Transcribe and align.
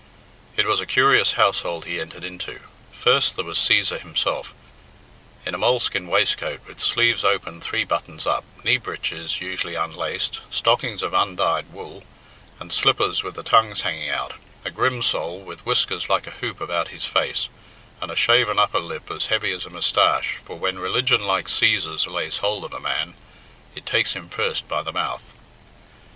It 0.57 0.65
was 0.65 0.79
a 0.79 0.87
curious 0.87 1.33
household 1.33 1.85
he 1.85 1.99
entered 1.99 2.23
into. 2.23 2.61
First 2.91 3.35
there 3.35 3.45
was 3.45 3.59
Cæsar 3.59 3.99
himself, 3.99 4.51
in 5.45 5.53
a 5.53 5.59
moleskin 5.59 6.07
waistcoat 6.07 6.61
with 6.65 6.81
sleeves 6.81 7.23
open 7.23 7.61
three 7.61 7.83
buttons 7.83 8.25
up, 8.25 8.43
knee 8.63 8.77
breeches 8.77 9.41
usually 9.41 9.75
unlaced, 9.75 10.39
stockings 10.49 11.03
of 11.03 11.13
undyed 11.13 11.71
wool, 11.71 12.03
and 12.59 12.73
slippers 12.73 13.21
with 13.21 13.35
the 13.35 13.43
tongues 13.43 13.81
hanging 13.81 14.09
out 14.09 14.33
a 14.65 14.71
grim 14.71 15.03
soul, 15.03 15.39
with 15.39 15.67
whiskers 15.67 16.09
like 16.09 16.25
a 16.25 16.31
hoop 16.31 16.59
about 16.59 16.87
his 16.87 17.05
face, 17.05 17.47
and 18.01 18.09
a 18.09 18.15
shaven 18.15 18.57
upper 18.57 18.79
lip 18.79 19.11
as 19.11 19.27
heavy 19.27 19.51
as 19.51 19.65
a 19.67 19.69
moustache, 19.69 20.37
for, 20.43 20.55
when 20.57 20.79
religion 20.79 21.21
like 21.27 21.45
Cæsar's 21.45 22.07
lays 22.07 22.37
hold 22.39 22.65
of 22.65 22.73
a 22.73 22.79
man, 22.79 23.13
it 23.75 23.85
takes 23.85 24.13
him 24.13 24.29
first 24.29 24.67
by 24.67 24.81
the 24.81 24.91
mouth. 24.91 25.21